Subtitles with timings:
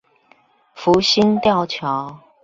[0.73, 2.17] 福興吊橋